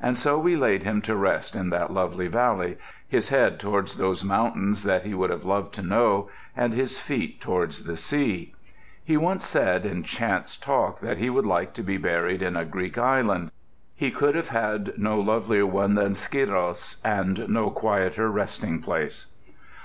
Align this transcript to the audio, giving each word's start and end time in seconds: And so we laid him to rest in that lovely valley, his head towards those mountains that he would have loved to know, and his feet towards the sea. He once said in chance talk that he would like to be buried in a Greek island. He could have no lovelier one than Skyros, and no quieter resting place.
And 0.00 0.16
so 0.16 0.38
we 0.38 0.54
laid 0.54 0.84
him 0.84 1.02
to 1.02 1.16
rest 1.16 1.56
in 1.56 1.70
that 1.70 1.92
lovely 1.92 2.28
valley, 2.28 2.78
his 3.08 3.30
head 3.30 3.58
towards 3.58 3.96
those 3.96 4.22
mountains 4.22 4.84
that 4.84 5.02
he 5.02 5.14
would 5.14 5.30
have 5.30 5.44
loved 5.44 5.74
to 5.74 5.82
know, 5.82 6.30
and 6.56 6.72
his 6.72 6.96
feet 6.96 7.40
towards 7.40 7.82
the 7.82 7.96
sea. 7.96 8.54
He 9.04 9.16
once 9.16 9.44
said 9.44 9.84
in 9.84 10.04
chance 10.04 10.56
talk 10.56 11.00
that 11.00 11.18
he 11.18 11.28
would 11.28 11.44
like 11.44 11.74
to 11.74 11.82
be 11.82 11.96
buried 11.96 12.40
in 12.40 12.56
a 12.56 12.64
Greek 12.64 12.96
island. 12.98 13.50
He 13.96 14.12
could 14.12 14.36
have 14.36 14.96
no 14.96 15.18
lovelier 15.18 15.66
one 15.66 15.96
than 15.96 16.14
Skyros, 16.14 16.98
and 17.04 17.48
no 17.48 17.68
quieter 17.70 18.30
resting 18.30 18.80
place. 18.80 19.26